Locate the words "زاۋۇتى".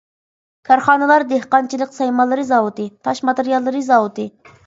2.53-2.87, 3.93-4.29